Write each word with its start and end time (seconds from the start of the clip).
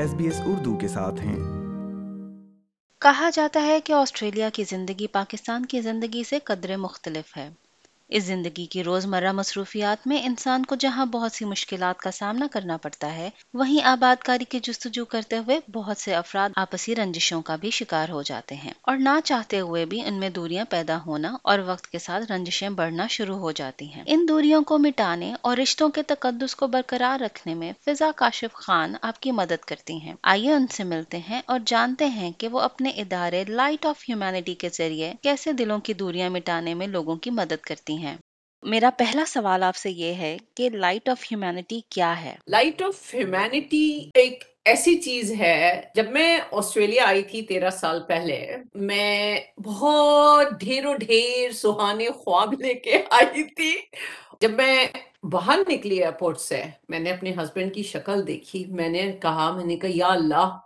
S 0.00 0.14
B 0.14 0.24
S 0.24 0.40
Urdu 0.46 0.76
کے 0.76 0.88
ساتھ 0.88 1.20
ہیں۔ 1.20 1.36
کہا 2.98 3.30
جاتا 3.32 3.62
ہے 3.62 3.80
کہ 3.80 3.92
آسٹریلیا 3.92 4.48
کی 4.52 4.64
زندگی 4.64 5.06
پاکستان 5.06 5.66
کی 5.66 5.80
زندگی 5.80 6.24
سے 6.24 6.38
قدرے 6.38 6.76
مختلف 6.76 7.36
ہے۔ 7.36 7.50
اس 8.10 8.24
زندگی 8.24 8.66
کی 8.66 8.84
روزمرہ 8.84 9.32
مصروفیات 9.32 10.06
میں 10.06 10.22
انسان 10.24 10.64
کو 10.64 10.74
جہاں 10.74 11.06
بہت 11.06 11.32
سی 11.32 11.44
مشکلات 11.44 11.98
کا 11.98 12.10
سامنا 12.10 12.46
کرنا 12.52 12.76
پڑتا 12.76 13.14
ہے، 13.14 13.30
وہیں 13.54 13.84
آباد 13.84 14.22
کاری 14.22 14.44
کی 14.44 14.60
جستجو 14.62 15.04
کرتے 15.04 15.38
ہوئے 15.38 15.58
بہت 15.72 15.98
سے 15.98 16.14
افراد 16.14 16.50
آپسی 16.56 16.96
رنجشوں 16.96 17.42
کا 17.42 17.56
بھی 17.56 17.70
شکار 17.70 18.08
ہو 18.08 18.22
جاتے 18.22 18.54
ہیں۔ 18.54 18.72
اور 18.82 18.96
نہ 18.96 19.18
چاہتے 19.24 19.60
ہوئے 19.60 19.84
بھی 19.84 20.02
ان 20.02 20.14
میں 20.14 20.30
دوریاں 20.30 20.64
پیدا 20.68 20.98
ہونا 21.06 21.36
اور 21.44 21.58
وقت 21.58 21.86
کے 21.86 21.98
ساتھ 21.98 22.32
رنجشیں 22.32 22.68
بڑھنا 22.68 23.06
شروع 23.06 23.36
ہو 23.36 23.52
جاتی 23.52 23.92
ہیں۔ 23.92 24.02
ان 24.06 24.26
دوریوں 24.28 24.62
کو 24.62 24.78
مٹانے 24.78 25.34
اور 25.40 25.56
رشتوں 25.56 25.88
کے 25.88 26.02
تقدس 26.02 26.54
کو 26.54 26.66
برقرار 26.66 27.20
رکھنے 27.20 27.54
میں 27.54 27.72
فضا 27.86 28.10
کاشف 28.16 28.54
خان 28.54 28.94
آپ 29.02 29.20
کی 29.20 29.30
مدد 29.30 29.64
کرتی 29.64 29.94
ہیں۔ 29.94 30.14
آئیے 30.22 30.52
ان 30.52 30.66
سے 30.66 30.84
ملتے 30.84 31.18
ہیں 31.18 31.42
اور 31.46 31.60
جانتے 31.66 32.06
ہیں 32.06 32.30
کہ 32.38 32.48
وہ 32.48 32.60
اپنے 32.60 32.90
ادارے 32.90 33.44
لائٹ 33.48 33.86
آف 33.86 34.02
ہیومینٹی 34.08 34.54
کے 34.54 34.68
ذریعے 34.68 35.12
کیسے 35.22 35.52
دلوں 35.52 35.78
کی 35.78 35.94
دوریاں 35.94 36.30
مٹانے 36.30 36.74
میں 36.74 36.86
لوگوں 36.86 37.16
کی 37.16 37.30
مدد 37.30 37.60
کرتی 37.62 37.92
ہیں۔ 37.92 37.99
ہیں۔ 38.00 38.16
میرا 38.62 38.90
پہلا 38.98 39.24
سوال 39.26 39.62
آپ 39.62 39.76
سے 39.76 39.90
یہ 39.90 40.14
ہے 40.14 40.36
کہ 40.56 40.70
لائٹ 40.70 41.08
آف 41.08 41.22
ہیومینٹی 41.22 41.80
کیا 41.88 42.24
ہے؟ 42.24 42.34
لائٹ 42.48 42.82
آف 42.82 43.14
ہیومینٹی 43.14 44.10
ایک 44.14 44.44
ایسی 44.64 44.98
چیز 44.98 45.32
ہے، 45.38 45.80
جب 45.94 46.10
میں 46.10 46.38
آسٹریلیا 46.52 47.04
آئی 47.04 47.22
تھی 47.22 47.42
تیرہ 47.42 47.70
سال 47.70 48.02
پہلے، 48.08 48.56
میں 48.74 49.40
بہت 49.62 50.60
ڈھیر 50.60 50.86
و 50.86 50.94
ڈھیر 50.94 51.52
سہانے 51.52 52.08
خواب 52.08 52.52
لے 52.52 52.74
کے 52.74 53.02
آئی 53.10 53.42
تھی۔ 53.42 53.76
جب 54.40 54.50
میں 54.50 54.86
باہر 55.22 55.58
نکلی 55.68 55.98
ایئرپورٹ 55.98 56.40
سے، 56.40 56.62
میں 56.88 56.98
نے 56.98 57.10
اپنے 57.10 57.30
ہسبینڈ 57.30 57.74
کی 57.74 57.82
شکل 57.82 58.26
دیکھی، 58.26 58.64
میں 58.68 58.88
نے 58.88 59.12
کہا، 59.22 59.50
میں 59.50 59.64
نے 59.64 59.76
کہا، 59.76 59.90
یا 59.94 60.06
اللہ 60.06 60.58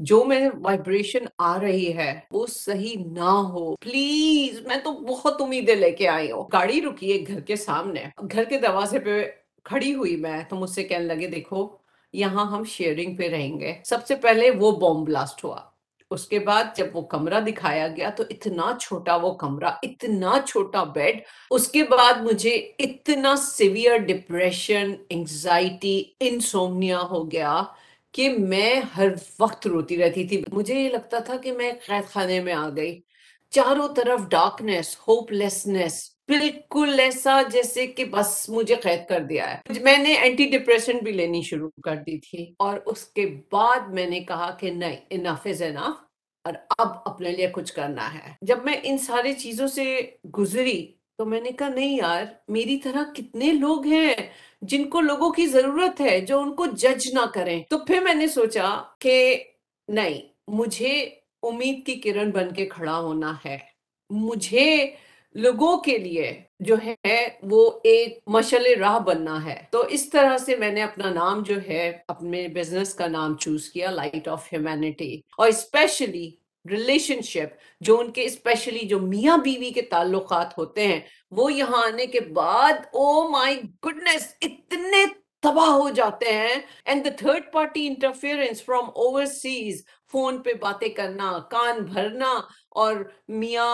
جو 0.00 0.24
میں 0.24 0.48
وائبریشن 0.62 1.18
آ 1.38 1.60
رہی 1.60 1.96
ہے 1.96 2.20
وہ 2.30 2.46
صحیح 2.46 2.94
نہ 3.06 3.20
ہو۔ 3.20 3.76
پلیز 3.76 4.66
میں 4.66 4.76
تو 4.76 4.92
بہت 4.92 5.42
امیدیں 5.42 5.74
لے 5.74 5.90
کے 5.90 6.08
آئی 6.08 6.30
ہوں۔ 6.30 6.44
گاڑی 6.52 6.80
رکی 6.82 7.12
ہے 7.12 7.24
گھر 7.26 7.40
کے 7.40 7.56
سامنے۔ 7.56 8.04
گھر 8.32 8.44
کے 8.44 8.58
دروازے 8.58 8.98
پہ 8.98 9.24
کھڑی 9.64 9.94
ہوئی 9.94 10.16
میں۔ 10.16 10.42
تو 10.48 10.56
مجھ 10.56 10.70
سے 10.70 10.84
کہنے 10.84 11.04
لگے، 11.04 11.26
دیکھو، 11.26 11.68
یہاں 12.12 12.46
ہم 12.46 12.64
شیئرنگ 12.64 13.16
پہ 13.16 13.28
رہیں 13.28 13.60
گے۔ 13.60 13.74
سب 13.84 14.06
سے 14.06 14.14
پہلے 14.14 14.50
وہ 14.50 14.70
بوم 14.72 15.04
بلاسٹ 15.04 15.44
ہوا۔ 15.44 15.60
اس 16.10 16.26
کے 16.26 16.38
بعد 16.38 16.64
جب 16.76 16.86
وہ 16.92 17.00
کمرہ 17.00 17.40
دکھایا 17.40 17.88
گیا 17.88 18.10
تو 18.10 18.22
اتنا 18.30 18.72
چھوٹا 18.80 19.16
وہ 19.16 19.34
کمرہ، 19.34 19.70
اتنا 19.82 20.34
چھوٹا 20.48 20.84
بیڈ 20.84 21.20
اس 21.50 21.68
کے 21.68 21.84
بعد 21.84 22.22
مجھے 22.22 22.50
اتنا 22.78 23.36
سیویئر 23.36 23.96
ڈپریشن 23.96 24.94
انگزائٹی 25.10 26.04
انسومنیا 26.20 27.00
ہو 27.00 27.30
گیا۔ 27.30 27.62
کہ 28.12 28.28
میں 28.28 28.80
ہر 28.96 29.06
وقت 29.40 29.66
روتی 29.66 29.98
رہتی 29.98 30.28
تھی۔ 30.28 30.44
مجھے 30.52 30.74
یہ 30.74 30.88
لگتا 30.88 31.18
تھا 31.18 31.36
کہ 31.36 31.52
میں 31.52 31.72
قید 31.86 32.08
خانے 32.08 32.40
میں 32.40 32.52
آ 32.52 32.68
گئی۔ 32.76 33.00
چاروں 33.50 33.88
طرف 33.94 34.20
ڈارکنیس 34.28 34.96
ہوپ 35.08 35.32
لیسنس 35.32 36.10
بالکل 36.28 37.00
ایسا 37.00 37.42
جیسے 37.52 37.86
کہ 37.86 38.04
بس 38.04 38.48
مجھے 38.48 38.74
قید 38.74 39.08
کر 39.08 39.20
دیا 39.20 39.54
ہے۔ 39.54 39.80
میں 39.80 39.98
نے 39.98 40.12
اینٹی 40.14 40.44
ڈپریشن 40.44 40.98
بھی 40.98 41.12
لینی 41.12 41.42
شروع 41.42 41.70
کر 41.82 41.96
دی 41.96 42.18
تھی۔ 42.18 42.54
اور 42.58 42.78
اس 42.86 43.04
کے 43.04 43.26
بعد 43.52 43.88
میں 43.88 44.06
نے 44.06 44.20
کہا 44.20 44.50
کہ 44.50 44.70
نہیں 44.70 44.96
انف 45.10 45.46
از 45.46 45.62
انف 45.62 46.04
اور 46.44 46.52
اب 46.78 46.88
اپنے 47.04 47.32
لیے 47.32 47.46
کچھ 47.52 47.72
کرنا 47.72 48.14
ہے۔ 48.14 48.32
جب 48.42 48.64
میں 48.64 48.74
ان 48.82 48.98
ساری 48.98 49.32
چیزوں 49.32 49.66
سے 49.66 50.00
گزری 50.38 50.92
تو 51.20 51.26
میں 51.26 51.40
نے 51.40 51.52
کہا، 51.52 51.68
نہیں 51.68 51.96
یار، 51.96 52.24
میری 52.48 52.76
طرح 52.76 53.12
کتنے 53.12 53.52
لوگ 53.52 53.86
ہیں 53.86 54.14
جن 54.62 54.84
کو 54.84 55.00
لوگوں 55.00 55.30
کی 55.30 55.46
ضرورت 55.46 56.00
ہے 56.00 56.20
جو 56.20 56.40
ان 56.40 56.54
کو 56.54 56.66
جج 56.66 57.08
نہ 57.12 57.26
کریں. 57.34 57.62
تو 57.70 57.78
پھر 57.78 58.00
میں 58.00 58.14
نے 58.14 58.26
سوچا 58.26 58.82
کہ 58.98 59.44
نہیں، 59.88 60.20
مجھے 60.48 61.10
امید 61.42 61.86
کی 61.86 61.94
کرن 61.94 62.30
بن 62.30 62.54
کے 62.54 62.66
کھڑا 62.66 62.98
ہونا 63.00 63.32
ہے۔ 63.44 63.58
مجھے 64.10 64.90
لوگوں 65.34 65.76
کے 65.76 65.98
لیے 65.98 66.40
جو 66.60 66.76
ہے 67.06 67.28
وہ 67.42 67.70
ایک 67.84 68.18
مشل 68.26 68.80
راہ 68.80 68.98
بننا 68.98 69.44
ہے۔ 69.44 69.62
تو 69.70 69.80
اس 69.80 70.10
طرح 70.10 70.38
سے 70.38 70.56
میں 70.56 70.72
نے 70.72 70.82
اپنا 70.82 71.10
نام 71.10 71.42
جو 71.42 71.54
ہے، 71.68 71.98
اپنے 72.08 72.48
بزنس 72.48 72.94
کا 72.94 73.06
نام 73.06 73.36
چوز 73.36 73.70
کیا 73.70 73.90
لائٹ 73.90 74.28
آف 74.28 74.52
ہیومینٹی 74.52 75.20
اور 75.36 75.48
اسپیشلی 75.48 76.30
ریلیشن 76.64 77.20
شپ 77.22 77.54
جو 77.80 77.98
ان 77.98 78.10
کے 78.12 78.24
اسپیشلی 78.24 78.86
جو 78.88 78.98
میاں 79.00 79.36
بیوی 79.38 79.70
کے 79.70 79.82
تعلقات 79.82 80.56
ہوتے 80.58 80.86
ہیں، 80.86 81.00
وہ 81.30 81.52
یہاں 81.52 81.82
آنے 81.84 82.06
کے 82.06 82.20
بعد 82.20 82.86
او 82.92 83.28
مائی 83.28 83.60
گڈنس 83.86 84.26
اتنے 84.42 85.04
تباہ 85.42 85.68
ہو 85.68 85.88
جاتے 85.90 86.32
ہیں۔ 86.32 86.60
And 86.84 87.04
the 87.04 87.10
third 87.18 87.52
party 87.52 87.86
interference 87.86 88.62
from 88.64 88.90
overseas 88.94 89.82
phone 90.12 90.42
پہ 90.42 90.52
باتیں 90.60 90.88
کرنا، 90.88 91.38
کان 91.50 91.84
بھرنا، 91.84 92.32
اور 92.70 92.96
میاں 93.28 93.72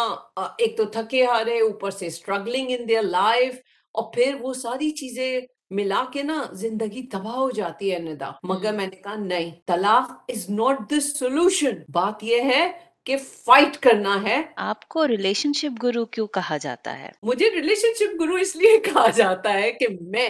ایک 0.59 0.77
تو 0.77 0.85
تھکے 0.85 1.25
ہارے، 1.27 1.61
اوپر 1.61 1.91
سے 1.91 2.07
اسٹرگلنگ 2.07 2.71
ان 2.71 2.89
دیئر 2.89 3.03
لائف 3.03 3.55
اور 3.95 4.13
پھر 4.13 4.35
وہ 4.41 4.53
ساری 4.55 4.91
چیزیں 4.91 5.41
ملا 5.71 6.05
کے 6.13 6.23
نا 6.23 6.47
زندگی 6.53 7.03
تباہ 7.03 7.35
ہو 7.35 7.51
جاتی 7.51 7.93
ہے 7.95 7.99
ندا 7.99 8.31
مگر 8.43 8.73
میں 8.73 8.87
نے 8.87 8.97
کہا 8.97 9.15
نہیں 9.15 9.51
طلاق 9.67 10.25
از 10.29 10.51
ناٹ 10.51 10.79
دس 10.91 11.19
سولوشن 11.19 11.71
بات 11.89 12.25
یہ 12.25 12.43
ہے 12.43 12.73
کہ 13.05 13.17
فائٹ 13.17 13.77
کرنا 13.77 14.23
ہے۔ 14.23 14.43
آپ 14.57 14.89
کو 14.89 15.09
ریلیشن 15.09 15.53
شپ 15.53 15.83
گرو 15.83 16.05
کیوں 16.05 16.27
کہا 16.27 16.57
جاتا 16.57 16.99
ہے؟ 16.99 17.11
مجھے 17.23 17.51
ریلیشن 17.51 17.95
شپ 17.99 18.21
گرو 18.21 18.35
اس 18.35 18.57
لیے 18.57 18.79
کہا 18.79 19.11
جاتا 19.11 19.53
ہے 19.53 19.73
کہ 19.73 19.87
میں 20.01 20.29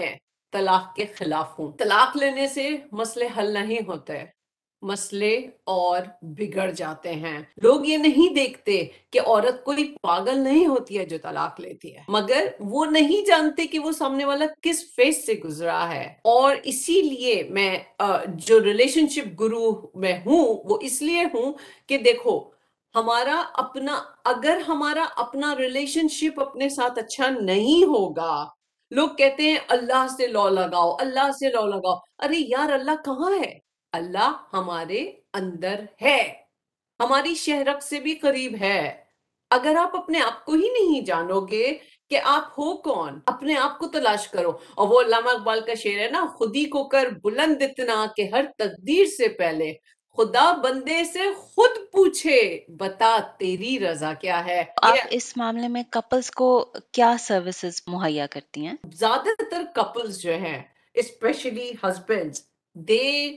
طلاق 0.53 0.95
کے 0.95 1.07
خلاف 1.07 1.59
ہوں۔ 1.59 1.73
طلاق 1.73 2.17
لینے 2.17 2.47
سے 2.47 2.71
مسئلے 2.93 3.29
حل 3.39 3.55
نہیں 3.55 3.79
ہوتے۔ 3.87 4.36
مسئلے 4.87 5.51
اور 5.65 6.01
بگڑ 6.23 6.71
جاتے 6.71 7.13
ہیں۔ 7.13 7.43
لوگ 7.63 7.87
یہ 7.87 7.97
نہیں 7.97 8.35
دیکھتے 8.35 8.85
کہ 9.11 9.21
عورت 9.27 9.65
کوئی 9.65 9.95
پاگل 10.03 10.39
نہیں 10.39 10.67
ہوتی 10.67 10.99
ہے 10.99 11.05
جو 11.05 11.19
طلاق 11.23 11.61
لیتی 11.61 11.97
ہے۔ 11.97 12.03
مگر 12.09 12.47
وہ 12.61 12.85
نہیں 12.85 13.27
جانتے 13.27 13.67
کہ 13.67 13.79
وہ 13.79 13.93
سامنے 13.93 14.25
والا 14.25 14.45
کس 14.63 14.95
فیس 14.95 15.27
سے 15.27 15.35
گزرا 15.35 15.89
ہے۔ 15.89 16.15
اور 16.25 16.57
اسی 16.65 17.03
لیے 17.03 17.43
میں 17.51 17.79
جو 18.27 18.65
ریلیشن 18.65 19.07
شپ 19.07 19.41
گرو 19.41 19.91
میں 19.95 20.19
ہوں، 20.27 20.55
وہ 20.65 20.79
اس 20.81 21.03
لیے 21.03 21.25
ہوں 21.25 21.53
کہ 21.87 21.99
دیکھو، 21.99 22.41
ہمارا 22.95 23.43
اپنا، 23.55 24.03
اگر 24.25 24.61
ہمارا 24.69 25.05
اپنا 25.17 25.55
ریلیشن 25.57 26.09
شپ 26.09 26.41
اپنے 26.41 26.69
ساتھ 26.69 26.99
اچھا 26.99 27.31
نہیں 27.31 27.85
ہوگا، 27.85 28.47
لوگ 28.91 29.09
کہتے 29.09 29.43
ہیں 29.43 29.57
اللہ 29.69 30.07
سے 30.17 30.27
لو 30.27 30.49
لگاؤ، 30.49 30.97
اللہ 31.01 31.31
سے 31.39 31.49
لو 31.49 31.67
لگاؤ۔ 31.67 31.95
ارے 32.19 32.35
یار، 32.39 32.73
اللہ 32.73 32.91
کہاں 33.05 33.31
ہے؟ 33.33 33.66
اللہ 33.97 34.45
ہمارے 34.53 35.13
اندر 35.33 35.81
ہے۔ 36.03 36.35
ہماری 37.01 37.35
شہرک 37.35 37.83
سے 37.83 38.01
بھی 38.01 38.15
قریب 38.15 38.57
ہے۔ 38.61 39.05
اگر 39.51 39.77
آپ 39.81 39.97
اپنے 39.97 40.21
آپ 40.21 40.45
کو 40.45 40.53
ہی 40.53 40.69
نہیں 40.81 41.01
جانو 41.01 41.41
گے 41.41 41.79
کہ 42.11 42.21
آپ 42.25 42.45
ہو 42.59 42.77
کون 42.77 43.21
اپنے 43.27 43.57
آپ 43.57 43.79
کو 43.79 43.87
تلاش 43.87 44.29
کرو۔ 44.29 44.53
اور 44.75 44.89
وہ 44.89 45.01
علامہ 45.01 45.31
اقبال 45.31 45.61
کا 45.61 45.75
شعر 45.75 46.01
ہے 46.01 46.11
نا 46.11 46.27
خودی 46.39 46.65
کو 46.65 46.85
کر 46.85 47.07
بلند 47.23 47.63
اتنا 47.63 48.07
کہ 48.17 48.29
ہر 48.33 48.45
تقدیر 48.59 49.05
سے 49.05 49.29
پہلے 49.29 49.73
خدا 50.17 50.53
بندے 50.53 51.05
سے 51.05 51.19
خود 51.35 51.71
پوچھے 51.93 52.61
بتا 52.69 53.19
تیری 53.39 53.81
رضا 53.81 54.15
کیا 54.15 54.47
ہے۔ 54.47 54.65
آپ 54.83 54.99
اس 55.11 55.37
معاملے 55.37 55.69
میں 55.69 55.83
کپلز 55.91 56.31
کو 56.31 56.73
کیا 56.93 57.17
سروسز 57.19 57.83
مہیا 57.87 58.27
کرتی 58.27 58.67
ہیں؟ 58.67 58.75
زیادہ 58.95 59.43
تر 59.51 59.63
کپلز 59.75 60.19
جو 60.19 60.33
ہیں 60.33 60.63
especially 60.95 61.73
husband 61.83 62.33
they 62.75 63.31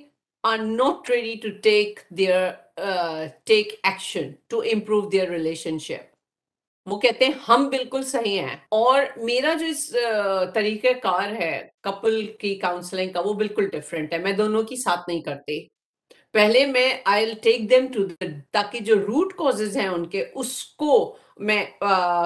are 0.43 0.57
not 0.57 1.09
ready 1.09 1.33
to 1.35 1.49
take 1.63 1.99
their 2.17 2.49
take 3.45 3.73
action 3.83 4.31
to 4.47 4.61
improve 4.73 5.09
their 5.09 5.29
relationship 5.79 6.07
وہ 6.87 6.99
کہتے 6.99 7.25
ہیں 7.25 7.33
ہم 7.47 7.67
بالکل 7.69 8.03
صحیح 8.03 8.39
ہیں 8.39 8.55
اور 8.71 9.01
میرا 9.17 9.53
جو 9.53 9.65
اس 9.65 9.89
طریقہ 10.53 10.93
کار 11.03 11.31
ہے 11.31 11.51
کپل 11.81 12.25
کی 12.39 12.53
کاؤنسلنگ 12.55 13.11
کا 13.11 13.21
وہ 13.25 13.33
بالکل 13.33 13.67
ڈفرینٹ 13.69 14.13
ہے 14.13 14.17
میں 14.17 14.31
دونوں 14.33 14.63
کی 14.63 14.75
ساتھ 14.75 15.09
نہیں 15.09 15.21
کرتی 15.21 15.59
پہلے 16.33 16.65
میں 16.65 16.89
آئی 17.05 17.33
ٹیک 17.43 17.69
دیم 17.69 17.85
ٹو 17.87 18.05
تاکہ 18.51 18.79
جو 18.79 18.95
روٹ 18.97 19.33
کوزز 19.33 19.77
ہیں 19.77 19.87
ان 19.87 20.05
کے 20.09 20.25
اس 20.35 20.63
کو 20.75 20.95
میں 21.39 21.63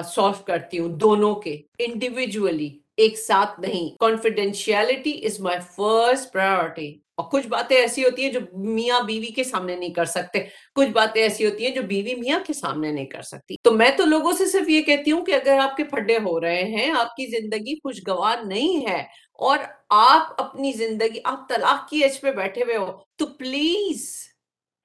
سالو 0.06 0.44
کرتی 0.46 0.80
ہوں 0.80 0.98
دونوں 1.00 1.34
کے 1.36 1.58
انڈیویجولی 1.80 2.70
ایک 2.98 3.18
ساتھ 3.18 3.60
نہیں۔ 3.60 3.98
Confidentiality 4.00 5.26
is 5.26 5.40
my 5.40 5.60
first 5.76 6.34
priority 6.34 7.00
اور 7.18 7.30
کچھ 7.32 7.48
باتیں 7.48 7.78
ایسی 7.78 8.04
ہوتی 8.04 8.24
ہیں 8.24 8.32
جو 8.32 8.40
میاں 8.54 9.02
بیوی 9.02 9.26
کے 9.26 9.44
سامنے 9.44 9.76
نہیں 9.76 9.94
کر 9.94 10.06
سکتے۔ 10.06 10.40
کچھ 10.76 10.90
باتیں 10.90 11.22
ایسی 11.22 11.46
ہوتی 11.46 11.66
ہیں 11.66 11.76
جو 11.76 11.82
بیوی 11.82 12.16
میاں 12.16 12.40
کے 12.48 12.54
سامنے 12.54 12.92
نہیں 12.92 13.06
کر 13.06 13.22
سکتی۔ 13.22 13.56
تو 13.64 13.72
میں 13.72 13.92
تو 13.98 14.06
لوگوں 14.06 14.32
سے 14.34 14.46
صرف 14.46 14.70
یہ 14.70 14.82
کہتی 14.82 15.12
ہوں 15.12 15.26
کہ 15.26 15.32
اگر 15.32 15.58
آپ 15.60 15.78
کے 15.78 15.84
پھڈے 15.84 16.18
ہو 16.18 16.42
رہے 16.42 16.64
ہیں، 16.64 16.92
آپ 16.92 17.16
کی 17.16 17.26
زندگی 17.26 17.76
خوشگوار 17.76 18.38
نہیں 18.44 18.88
ہے 18.88 19.04
اور 19.34 19.58
آپ 19.90 20.42
اپنی 20.42 20.72
زندگی، 20.72 21.20
آپ 21.24 21.50
طلاق 21.50 21.90
کی 21.90 22.04
ایج 22.04 22.22
پہ 22.22 22.32
بیٹھے 22.32 22.64
ہوئے 22.64 22.78
ہو، 22.78 22.92
تو 23.16 23.26
پلیز 23.26 24.16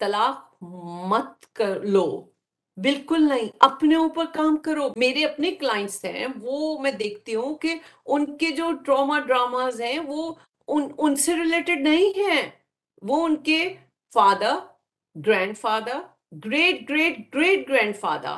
طلاق 0.00 0.64
مت 1.08 1.54
کر 1.54 1.81
لو۔ 1.81 2.38
بالکل 2.82 3.28
نہیں۔ 3.28 3.48
اپنے 3.60 3.96
اوپر 3.96 4.25
کام 4.34 4.56
کرو۔ 4.56 4.88
میرے 4.96 5.25
اپنے 5.25 5.50
کلائنٹس 5.52 6.04
ہیں، 6.04 6.26
وہ 6.40 6.80
میں 6.80 6.90
دیکھتی 6.90 7.34
ہوں 7.34 7.54
کہ 7.54 7.75
ان 8.06 8.36
کے 8.36 8.46
جو 8.46 8.72
ٹراما 8.72 9.20
ڈراماز 9.20 9.80
ہیں، 9.80 9.98
وہ 9.98 10.34
ان 10.69 10.88
ان 10.98 11.16
سے 11.16 11.34
ریلیٹڈ 11.34 11.80
نہیں 11.80 12.19
ہیں۔ 12.19 12.50
وہ 13.02 13.25
ان 13.25 13.36
کے 13.36 13.75
father 14.14 14.54
grandfather 15.58 16.00
great 16.44 16.90
great 16.90 17.34
great 17.34 17.69
grandfather 17.96 18.36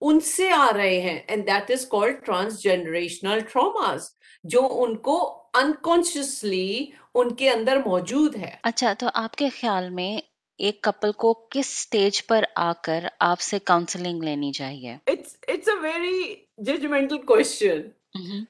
ان 0.00 0.20
سے 0.20 0.50
آ 0.50 0.70
رہے 0.76 1.00
ہیں۔ 1.00 1.18
And 1.26 1.46
that 1.46 1.70
is 1.70 1.86
called 1.86 2.26
transgenerational 2.62 3.40
traumas 3.40 4.08
جو 4.44 4.68
ان 4.72 4.96
کو 4.96 5.42
انکانشیسلی 5.54 6.86
ان 7.14 7.34
کے 7.34 7.50
اندر 7.50 7.76
موجود 7.86 8.36
ہے۔ 8.36 8.56
اچھا 8.62 8.92
تو 8.92 9.06
آپ 9.14 9.34
کے 9.34 9.48
خیال 9.48 9.90
میں 9.90 10.29
ایک 10.60 10.82
کپل 10.82 11.12
کو 11.12 11.46
کس 11.50 11.66
سٹیج 11.66 12.26
پر 12.26 12.44
آ 12.56 12.72
کر 12.72 13.04
آپ 13.20 13.40
سے 13.40 13.58
کاؤنسلنگ 13.58 14.22
لینی 14.22 14.52
چاہیے؟ 14.52 14.96
It's 15.06 15.36
it's 15.48 15.68
a 15.68 15.78
very 15.82 16.34
judgmental 16.58 17.18
question 17.18 17.80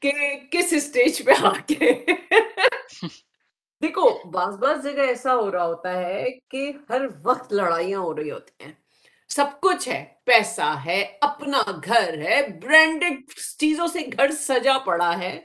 کہ 0.01 0.11
کس 0.51 0.73
اسٹیج 0.73 1.25
پہ 1.25 1.33
آ 1.43 1.53
کے؟ 1.67 1.93
دیکھو 3.83 4.31
بعض 4.31 4.55
بعض 4.55 4.83
جگہ 4.85 5.03
ایسا 5.03 5.35
ہو 5.35 5.53
رہا 5.53 5.67
ہوتا 5.67 5.99
ہے 5.99 6.25
کہ 6.49 6.73
ہر 6.89 7.03
وقت 7.23 7.53
لڑائیاں 7.53 8.01
ہو 8.01 8.17
رہی 8.17 8.31
ہوتی 8.31 8.65
ہیں۔ 8.65 8.73
سب 9.29 9.47
کچھ 9.63 9.89
ہے 9.89 10.05
پیسہ 10.25 10.75
ہے 10.87 11.19
اپنا 11.21 11.63
گھر 11.85 12.19
ہے 12.23 12.41
برانڈڈ 12.63 13.33
چیزوں 13.59 13.87
سے 13.87 13.99
گھر 14.17 14.31
سجا 14.31 14.79
پڑا 14.79 15.19
ہے۔ 15.19 15.41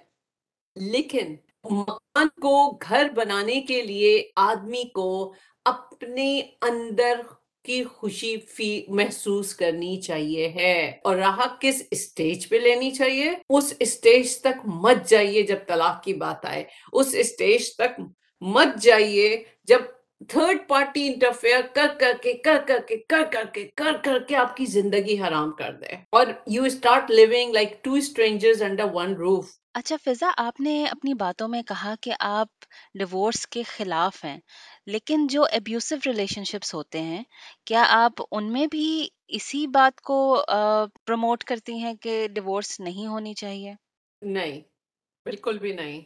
لیکن 0.76 1.36
مکان 1.72 2.28
کو 2.42 2.72
گھر 2.90 3.10
بنانے 3.16 3.62
کے 3.62 3.82
لیے 3.82 4.24
آدمی 4.36 4.84
کو 4.84 5.34
اپنے 5.66 6.42
اندر 6.62 7.22
کی 7.64 7.84
خوشی 7.84 8.38
فی 8.38 8.86
محسوس 8.88 9.56
کرنی 9.56 10.02
چاہیے 10.02 10.50
ہے 10.50 10.94
اور 11.04 11.16
رہا 11.16 11.56
کس 11.60 11.84
اسٹیج 11.92 12.50
پہ 12.50 12.56
لینی 12.56 12.92
چاہیے؟ 12.92 13.32
اس 13.50 13.74
اسٹیج 13.80 14.38
تک 14.38 14.66
مت 14.66 15.10
جائیے 15.10 15.42
جب 15.42 15.58
طلاق 15.68 16.04
کی 16.04 16.14
بات 16.14 16.46
آئے۔ 16.46 16.64
اس 16.94 17.08
اسٹیج 17.14 17.76
تک 17.76 18.02
مت 18.42 18.82
جائیے 18.82 19.44
جب 19.64 19.80
تھرڈ 20.22 20.68
پارٹی 20.68 21.08
انٹرفیئر 21.08 21.62
کر 21.76 21.88
کر 22.00 22.14
کے 22.22 22.34
کر 22.36 22.62
کر 22.68 22.80
کے 22.88 22.98
کر 23.00 23.24
کر 23.32 23.46
کے 23.46 23.68
کر 23.76 23.98
کر 24.04 24.20
کے 24.20 24.36
آپ 24.36 24.56
کی 24.58 24.66
زندگی 24.66 25.20
حرام 25.22 25.52
کر 25.52 25.74
دے 25.74 25.96
اور 26.12 26.28
you 26.48 26.64
start 26.64 27.12
living 27.12 27.54
like 27.54 27.84
two 27.84 27.94
strangers 27.94 28.62
under 28.62 28.94
one 28.94 29.16
roof 29.16 29.52
اچھا 29.74 29.96
فضا 30.04 30.30
آپ 30.38 30.60
نے 30.62 30.84
اپنی 30.86 31.14
باتوں 31.14 31.48
میں 31.48 31.62
کہا 31.62 31.94
کہ 32.02 32.12
آپ 32.20 32.66
ڈیورس 32.94 33.46
کے 33.48 33.64
خلاف 33.68 34.24
ہیں 34.26 34.38
لیکن 34.88 35.26
جو 35.28 35.44
ابیوسو 35.54 35.96
ریلیشن 36.06 36.44
شپس 36.44 36.74
ہوتے 36.74 37.02
ہیں 37.02 37.24
کیا 37.66 37.84
آپ 37.90 38.22
ان 38.32 38.52
میں 38.54 38.66
بھی 38.68 38.88
اسی 39.30 39.66
بات 39.68 40.02
کو 40.02 40.20
پروموٹ 41.06 41.44
کرتی 41.44 41.78
ہیں 41.78 41.94
کہ 41.94 42.28
ڈیورس 42.34 42.80
نہیں 42.80 43.08
ہونی 43.08 43.34
چاہیے 43.34 43.74
نہیں 44.22 44.62
بالکل 45.26 45.58
بھی 45.58 45.74
نہیں 45.74 46.02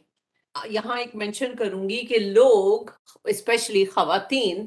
یہاں 0.65 0.97
ایک 0.97 1.15
مینشن 1.15 1.55
کروں 1.55 1.87
گی 1.89 2.01
کہ 2.05 2.19
لوگ 2.19 2.89
اسپیشلی 3.25 3.85
خواتین، 3.85 4.65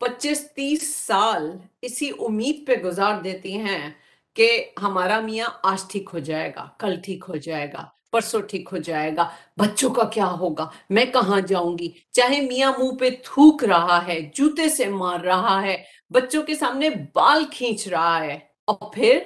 پچیس 0.00 0.40
تیس 0.52 0.94
سال 0.96 1.50
اسی 1.82 2.10
امید 2.18 2.66
پہ 2.66 2.74
گزار 2.82 3.20
دیتی 3.22 3.56
ہیں 3.58 3.90
کہ 4.36 4.48
ہمارا 4.82 5.20
میاں 5.20 5.48
آج 5.62 5.88
ٹھیک 5.90 6.10
ہو 6.12 6.18
جائے 6.18 6.50
گا، 6.56 6.66
کل 6.78 6.94
ٹھیک 7.04 7.24
ہو 7.28 7.36
جائے 7.36 7.66
گا، 7.72 7.84
پرسوں 8.12 8.40
ٹھیک 8.42 8.68
ہو 8.72 8.78
جائے 8.78 9.10
گا، 9.16 9.28
بچوں 9.56 9.90
کا 9.94 10.04
کیا 10.08 10.26
ہوگا، 10.40 10.68
میں 10.90 11.04
کہاں 11.04 11.40
جاؤں 11.40 11.78
گی؟ 11.78 11.88
چاہے 12.12 12.40
میاں 12.40 12.72
منہ 12.78 12.96
پہ 12.98 13.10
تھوک 13.24 13.64
رہا 13.64 13.98
ہے، 14.06 14.20
جوتے 14.34 14.68
سے 14.68 14.86
مار 14.90 15.20
رہا 15.20 15.60
ہے، 15.62 15.76
بچوں 16.10 16.42
کے 16.42 16.54
سامنے 16.54 16.90
بال 17.14 17.44
کھینچ 17.52 17.86
رہا 17.88 18.20
ہے، 18.24 18.38
اور 18.64 18.92
پھر 18.94 19.18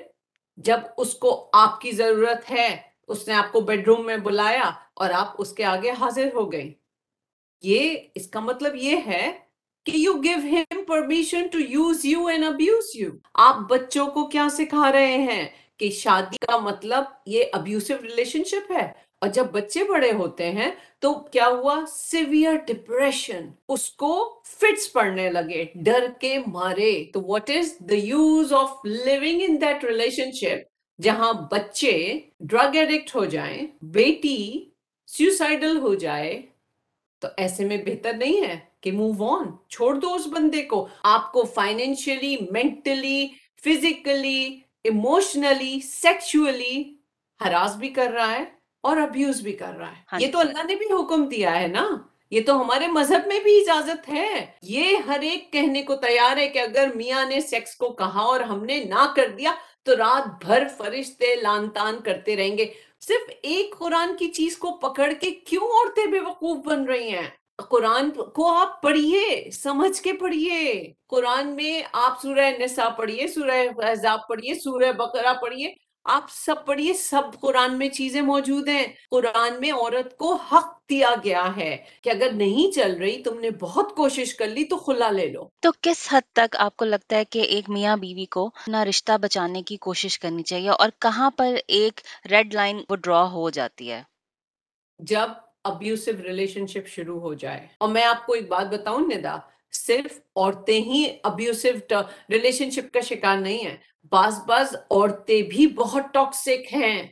جب 0.59 0.81
اس 0.97 1.14
کو 1.14 1.50
آپ 1.53 1.81
کی 1.81 1.93
ضرورت 1.93 2.50
ہے، 2.50 2.69
اس 3.09 3.26
نے 3.29 3.35
آپ 3.35 3.53
کو 3.53 3.61
بیڈ 3.61 3.87
روم 3.88 4.05
میں 4.06 4.17
بلایا 4.17 4.70
اور 4.94 5.10
آپ 5.10 5.34
اس 5.38 5.52
کے 5.52 5.64
آگے 5.64 5.90
حاضر 5.90 6.28
ہو 6.34 6.52
گئی 6.52 6.72
یہ 7.62 7.96
اس 8.14 8.28
کا 8.28 8.40
مطلب 8.40 8.74
یہ 8.76 8.96
ہے 9.06 9.32
کہ 9.86 9.96
you 9.96 10.12
give 10.14 10.38
him 10.52 10.84
permission 10.84 11.46
to 11.46 11.58
use 11.58 12.04
you 12.04 12.26
and 12.26 12.44
abuse 12.44 12.90
you 12.94 13.10
آپ 13.34 13.56
بچوں 13.56 14.06
کو 14.06 14.26
کیا 14.26 14.48
سکھا 14.52 14.92
رہے 14.92 15.16
ہیں 15.16 15.48
کہ 15.76 15.90
شادی 15.90 16.36
کا 16.46 16.58
مطلب 16.58 17.04
یہ 17.26 17.44
ابیوسو 17.52 17.94
ریلیشن 18.02 18.44
شپ 18.44 18.72
ہے۔ 18.72 19.12
اور 19.20 19.30
جب 19.30 19.44
بچے 19.44 19.84
بڑے 19.84 20.12
ہوتے 20.12 20.50
ہیں 20.50 20.70
تو 20.98 21.14
کیا 21.14 21.46
ہوا؟ 21.46 21.84
سیویئر 21.88 22.56
ڈپریشن 22.66 23.50
اس 23.68 23.90
کو 23.90 24.42
فٹس 24.44 24.92
پڑنے 24.92 25.30
لگے، 25.30 25.64
ڈر 25.74 26.06
کے 26.20 26.38
مارے۔ 26.46 27.04
تو 27.12 27.20
what 27.20 27.50
is 27.50 27.74
the 27.80 27.94
use 27.94 28.52
of 28.52 28.70
living 28.84 29.40
in 29.42 29.60
that 29.60 29.84
relationship 30.32 31.02
جہاں 31.02 31.32
بچے 31.50 32.18
ڈرگ 32.40 32.76
ایڈکٹ 32.76 33.14
ہو 33.14 33.24
جائیں، 33.24 33.66
بیٹی 33.82 34.70
سیوسائڈل 35.17 35.76
ہو 35.76 35.94
جائے 35.94 36.43
تو 37.20 37.29
ایسے 37.37 37.64
میں 37.64 37.76
بہتر 37.76 38.12
نہیں 38.12 38.41
ہے 38.47 38.59
کہ 38.81 38.93
موو 38.93 39.37
آن 39.37 39.47
چھوڑ 39.69 39.94
دو 39.94 40.14
اس 40.14 40.26
بندے 40.26 40.62
کو۔ 40.62 40.88
آپ 41.03 41.32
کو 41.32 41.43
financially 41.44 42.37
mentally 42.50 43.29
physically 43.64 44.61
emotionally 44.85 45.81
sexually 45.81 46.82
harass 47.44 47.76
بھی 47.76 47.88
کر 47.88 48.11
رہا 48.11 48.32
ہے 48.32 48.44
اور 48.81 48.97
ابیوز 48.97 49.41
بھی 49.41 49.53
کر 49.53 49.73
رہا 49.79 49.87
ہاں 49.87 49.93
ہے 50.12 50.23
یہ 50.23 50.26
جی 50.26 50.32
تو 50.32 50.38
اللہ 50.38 50.62
نے 50.67 50.75
بھی 50.75 50.87
حکم 50.87 51.25
دیا 51.25 51.61
ہے 51.61 51.67
نا۔ 51.67 51.87
یہ 52.31 52.41
تو 52.47 52.61
ہمارے 52.61 52.87
مذہب 52.87 53.26
میں 53.26 53.41
بھی 53.41 53.56
اجازت 53.61 54.09
ہے۔ 54.09 54.47
یہ 54.62 54.97
ہر 54.97 55.20
ایک 55.20 55.53
کہنے 55.53 55.82
کو 55.82 55.97
تیار 55.97 56.37
ہے 56.37 56.49
کہ 56.49 56.59
اگر 56.59 56.88
میاں 56.94 57.25
نے 57.29 57.41
سیکس 57.41 57.76
کو 57.76 57.88
کہا 57.93 58.20
اور 58.20 58.41
ہم 58.41 58.64
نے 58.64 58.85
نہ 58.85 59.12
کر 59.17 59.29
دیا 59.29 59.53
تو 59.82 59.97
رات 59.97 60.44
بھر 60.44 60.67
فرشتے 60.76 61.35
لان 61.35 61.70
تان 61.70 62.00
کرتے 62.05 62.37
رہیں 62.37 62.59
گے۔ 62.59 62.67
صرف 63.06 63.31
ایک 63.43 63.75
قرآن 63.78 64.16
کی 64.16 64.28
چیز 64.28 64.56
کو 64.56 64.70
پکڑ 64.70 65.12
کے 65.20 65.31
کیوں 65.31 65.62
عورتیں 65.62 66.06
بے 66.06 66.19
وقوف 66.20 66.64
بن 66.64 66.84
رہی 66.84 67.08
ہیں؟ 67.08 67.28
قرآن 67.69 68.10
کو 68.10 68.52
آپ 68.52 68.82
پڑھیے، 68.82 69.50
سمجھ 69.50 70.02
کے 70.02 70.12
پڑھیے۔ 70.12 70.93
قرآن 71.08 71.56
میں 71.56 71.82
آپ 71.93 72.22
سورہ 72.22 72.50
نساء 72.58 72.88
پڑھیے، 72.88 73.26
سورہ 73.26 73.84
احزاب 73.84 74.28
پڑھیے، 74.28 74.54
سورہ 74.54 74.93
بقرہ 74.93 75.34
پڑھیے۔ 75.34 75.75
آپ 76.04 76.25
سب 76.28 76.54
پڑھیے 76.66 76.93
سب 76.93 77.22
قرآن 77.40 77.78
میں 77.78 77.88
چیزیں 77.88 78.20
موجود 78.20 78.69
ہیں۔ 78.69 78.87
قرآن 79.10 79.60
میں 79.60 79.72
عورت 79.72 80.16
کو 80.16 80.34
حق 80.34 80.90
دیا 80.90 81.10
گیا 81.25 81.56
ہے 81.56 81.76
کہ 82.02 82.10
اگر 82.10 82.28
نہیں 82.32 82.75
چل 82.75 82.96
رہی 82.96 83.22
تم 83.22 83.40
نے 83.40 83.50
بہت 83.50 83.96
کوشش 83.96 84.34
کر 84.34 84.46
لی 84.46 84.64
تو 84.64 84.76
خلا 84.76 85.10
لے 85.10 85.26
لو۔ 85.26 85.49
تو 85.60 85.70
کس 85.81 86.08
حد 86.10 86.32
تک 86.32 86.56
آپ 86.58 86.76
کو 86.76 86.84
لگتا 86.84 87.16
ہے 87.16 87.25
کہ 87.25 87.38
ایک 87.38 87.70
میاں 87.70 87.96
بیوی 87.96 88.26
کو 88.26 88.46
اپنا 88.46 88.84
رشتہ 88.84 89.12
بچانے 89.22 89.62
کی 89.62 89.76
کوشش 89.76 90.19
کرنی 90.19 90.43
چاہیے 90.43 90.69
اور 90.69 90.88
کہاں 91.00 91.31
پر 91.31 91.54
ایک 91.69 92.00
ریڈ 92.31 92.54
لائن 92.54 92.81
وہ 92.90 92.96
ڈرا 92.96 93.31
ہو 93.31 93.50
جاتی 93.50 93.90
ہے؟ 93.90 94.02
جب 94.99 95.31
ابیوسو 95.64 96.10
ریلیشن 96.22 96.66
شپ 96.66 96.87
شروع 96.87 97.20
ہو 97.20 97.34
جائے۔ 97.34 97.66
اور 97.78 97.88
میں 97.88 98.04
آپ 98.04 98.26
کو 98.26 98.32
ایک 98.32 98.49
بات 98.49 98.66
بتاؤں 98.66 99.00
ندا 99.00 99.37
صرف 99.73 100.21
عورتیں 100.37 100.80
ہی 100.80 101.16
ابیوسو 101.23 101.94
ریلیشن 102.30 102.71
شپ 102.71 102.94
کا 102.94 103.00
شکار 103.00 103.37
نہیں 103.37 103.64
ہیں۔ 103.64 103.76
بعض 104.11 104.38
بعض 104.47 104.75
عورتیں 104.90 105.42
بھی 105.42 105.66
بہت 105.66 106.04
ٹاکسک 106.12 106.73
ہیں، 106.73 107.02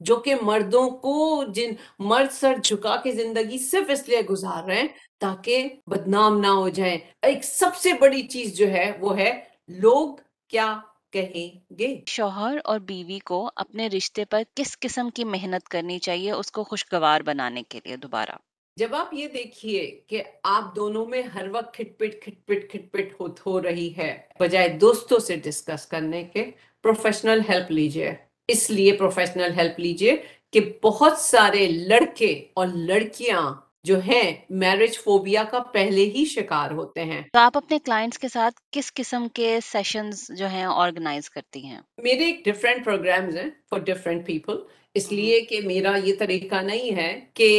جو 0.00 0.16
کہ 0.16 0.34
مردوں 0.42 0.90
کو 0.90 1.44
جن 1.44 1.72
مرد 1.98 2.32
سر 2.32 2.54
جھکا 2.64 2.96
کے 2.96 3.12
زندگی 3.12 3.58
صرف 3.58 3.90
اس 3.90 4.08
لیے 4.08 4.20
گزار 4.20 4.64
رہے 4.64 4.80
ہیں 4.80 4.88
تاکہ 5.18 5.68
بدنام 5.86 6.40
نہ 6.40 6.46
ہو 6.46 6.68
جائیں۔ 6.68 6.98
ایک 7.22 7.44
سب 7.44 7.76
سے 7.76 7.92
بڑی 7.92 8.22
چیز 8.22 8.56
جو 8.56 8.70
ہے، 8.70 8.90
وہ 9.00 9.18
ہے 9.18 9.40
لوگ 9.68 10.16
کیا 10.48 10.76
کہیں 11.12 11.74
گے؟ 11.78 11.94
شوہر 12.06 12.58
اور 12.64 12.78
بیوی 12.78 13.18
کو 13.18 13.50
اپنے 13.56 13.88
رشتے 13.88 14.24
پر 14.24 14.42
کس 14.54 14.78
قسم 14.80 15.10
کی 15.10 15.24
محنت 15.24 15.68
کرنی 15.68 15.98
چاہیے، 15.98 16.32
اس 16.32 16.52
کو 16.52 16.64
خوشگوار 16.64 17.20
بنانے 17.20 17.62
کے 17.62 17.80
لیے 17.84 17.96
دوبارہ؟ 17.96 18.36
جب 18.78 18.94
آپ 18.94 19.14
یہ 19.14 19.28
دیکھیے 19.28 20.00
کہ 20.06 20.22
آپ 20.42 20.76
دونوں 20.76 21.04
میں 21.06 21.22
ہر 21.22 21.46
وقت 21.52 21.74
کھٹ 21.74 21.98
پٹ 21.98 22.22
کھٹ 22.22 22.46
پٹ 22.46 22.70
کھٹ 22.70 22.90
پٹ 22.92 23.40
ہو 23.46 23.62
رہی 23.62 23.96
ہے، 23.96 24.18
بجائے 24.38 24.68
دوستوں 24.68 25.18
سے 25.18 25.36
ڈسکس 25.36 25.86
کرنے 25.86 26.22
کے 26.32 26.44
پروفیشنل 26.82 27.40
ہیلپ 27.48 27.70
لیجیے۔ 27.70 28.12
اس 28.48 28.70
لیے 28.70 28.92
پروفیشنل 28.92 29.52
ہیلپ 29.56 29.80
لیجیے 29.80 30.16
کہ 30.50 30.60
بہت 30.82 31.18
سارے 31.18 31.66
لڑکے 31.66 32.30
اور 32.54 32.66
لڑکیاں 32.66 33.42
جو 33.88 33.98
ہیں 33.98 34.32
میرج 34.50 34.98
فوبیا 34.98 35.42
کا 35.44 35.58
پہلے 35.72 36.04
ہی 36.04 36.24
شکار 36.24 36.70
ہوتے 36.70 37.04
ہیں۔ 37.04 37.22
تو 37.32 37.38
آپ 37.38 37.56
اپنے 37.56 37.78
کلائنٹس 37.78 38.18
کے 38.18 38.28
ساتھ 38.28 38.60
کس 38.72 38.92
قسم 38.94 39.26
کے 39.34 39.58
سیشنز 39.64 40.24
جو 40.38 40.46
ہیں 40.46 40.64
آرگنائز 40.64 41.30
کرتی 41.30 41.64
ہیں؟ 41.66 41.80
میرے 42.02 42.24
ایک 42.24 42.44
ڈفرینٹ 42.44 42.84
پروگرامز 42.84 43.36
ہیں 43.36 43.50
فار 43.70 43.78
ڈفرینٹ 43.80 44.26
پیپل 44.26 44.56
اس 44.94 45.12
لیے 45.12 45.40
کہ 45.40 45.60
میرا 45.64 45.96
یہ 46.04 46.14
طریقہ 46.18 46.62
نہیں 46.62 46.96
ہے 46.96 47.20
کہ 47.34 47.50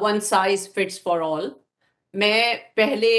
one 0.00 0.20
size 0.20 0.68
fits 0.74 1.02
for 1.02 1.20
all 1.24 1.48
میں 2.14 2.42
پہلے 2.76 3.12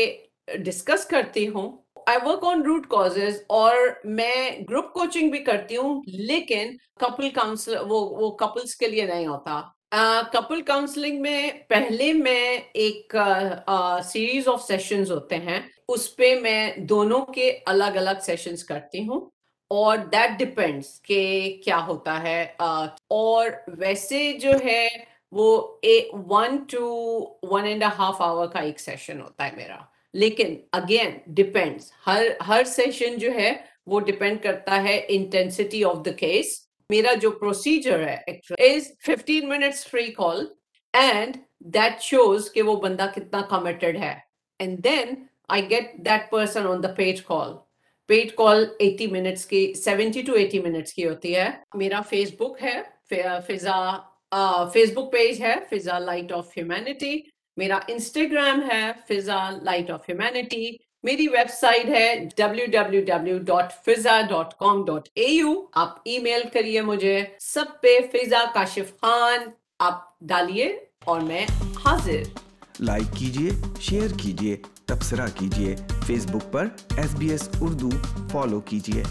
ڈسکس 0.66 1.06
کرتی 1.06 1.48
ہوں۔ 1.48 1.68
I 2.08 2.18
work 2.26 2.44
on 2.44 2.62
root 2.62 2.88
causes 2.88 3.42
اور 3.50 3.76
میں 4.04 4.52
گروپ 4.70 4.94
کوچنگ 4.94 5.30
بھی 5.30 5.44
کرتی 5.44 5.78
ہوں 5.78 6.02
لیکن 6.30 6.76
کپل 7.00 7.30
کاؤنسل 7.30 7.76
وہ 7.90 8.00
وہ 8.22 8.32
کپلس 8.38 8.76
کے 8.76 8.88
لیے 8.88 9.06
نہیں 9.06 9.28
ہوتا۔ 9.28 9.62
کپل 10.32 10.62
کاؤنسلنگ 10.62 11.22
میں 11.22 11.52
پہلے 11.68 12.14
میں 12.14 12.58
ایک 12.74 13.16
سیریز 14.04 14.48
آف 14.48 14.64
سیشنز 14.64 15.12
ہوتے 15.12 15.38
ہیں۔ 15.38 15.62
اس 15.88 16.16
پہ 16.16 16.40
میں 16.40 16.78
دونوں 16.78 17.26
کے 17.26 17.58
الگ 17.66 17.84
الگ 17.84 18.20
سیشنز 18.22 18.64
کرتی 18.64 19.08
ہوں۔ 19.08 19.30
اور 19.70 19.98
دیٹ 19.98 20.40
ڈپینڈس 20.40 21.02
کہ 21.02 21.22
کیا 21.66 21.86
ہوتا 21.88 22.24
ہے۔ 22.24 22.42
اور 23.10 23.50
ویسے 23.68 24.34
جو 24.34 24.52
ہے 24.66 24.88
وہ 25.32 25.78
one 26.12 26.58
to 26.58 26.88
one 27.44 27.66
and 27.66 27.84
half 27.84 28.22
hour 28.22 28.48
کا 28.48 28.60
ایک 28.60 28.80
سیشن 28.80 29.22
ہوتا 29.22 29.46
ہے 29.46 29.52
میرا۔ 29.56 29.78
لیکن 30.14 30.56
اگین 30.72 31.18
ڈپینڈس 31.28 31.92
ہر 32.08 32.24
ہر 32.48 32.64
سیشن 32.64 33.18
جو 33.18 33.32
ہے 33.34 33.54
وہ 33.86 34.00
ڈپینڈ 34.00 34.44
کرتا 34.44 34.84
ہے 34.84 35.06
انٹینسٹی 35.08 35.84
آف 35.84 35.98
دا 36.06 36.12
کیس 36.12 36.71
میرا 36.92 37.14
جو 37.22 37.32
پروسیجر 37.32 38.08
ہے 38.08 38.18
is 38.68 38.92
fifteen 39.06 39.50
minutes 39.50 39.86
free 39.88 40.12
call 40.14 40.46
and 40.94 41.38
that 41.74 42.02
shows 42.02 42.52
کہ 42.54 42.62
وہ 42.62 42.76
بندہ 42.82 43.10
کتنا 43.16 43.42
کمیٹڈ 43.50 43.98
ہے. 43.98 44.14
And 44.60 44.84
then 44.84 45.14
I 45.50 45.70
get 45.70 45.94
that 46.06 46.30
person 46.32 46.68
on 46.68 46.84
the 46.84 46.94
page 46.98 47.22
call 47.26 47.54
paid 48.10 48.32
call 48.36 48.66
eighty 48.80 49.08
minutes 49.08 49.46
کی 49.46 49.74
سیونٹی 49.76 50.22
ٹو 50.22 50.34
ایٹی 50.34 50.60
منٹس 50.60 50.94
کی 50.94 51.08
ہوتی 51.08 51.36
ہے. 51.36 51.50
میرا 51.74 52.02
فیس 52.10 52.32
بک 52.40 52.64
ہے 52.64 52.82
فضا 53.48 53.80
فیس 54.74 54.92
بک 54.94 55.12
پیج 55.12 55.42
ہے 55.42 55.56
فضا 55.70 56.00
لائٹ 56.00 56.32
آف 56.32 56.58
ہیومینٹی 56.58 57.20
میرا 57.58 57.80
انسٹاگرام 57.88 58.62
ہے 58.72 58.84
فضا 59.08 59.50
لائٹ 59.64 59.92
آف 59.92 60.10
ہیومینٹی 60.10 60.72
میری 61.04 61.28
ویب 61.28 61.50
سائٹ 61.50 61.86
ہے 61.86 62.28
www.fiza.com.au 62.40 64.28
dot 64.28 64.54
com 64.60 64.86
dot 64.86 65.08
A 65.14 65.26
U 65.26 65.54
آپ 65.72 65.98
ای 66.04 66.20
میل 66.20 66.42
کریے 66.54 66.82
مجھے. 66.82 67.26
سب 67.40 67.66
پہ 67.82 67.98
فضا 68.12 68.44
کاشف 68.54 68.92
خان 69.02 69.50
آپ 69.80 70.20
ڈالیے 70.22 70.80
اور 71.06 71.22
میں 71.22 71.46
حاضر. 71.86 72.22
لائک 72.80 73.18
کیجیے 73.18 73.50
شیئر 73.80 74.08
کیجیے، 74.18 74.58
تبصرہ 74.86 75.28
کیجیے. 75.40 75.76
فیس 76.08 76.26
بک 76.26 76.52
پر 76.52 76.68
S 76.98 77.16
B 77.16 77.30
S 77.30 77.50
Urdu 77.62 77.90
follow 78.32 78.60
کیجیے. 78.60 79.04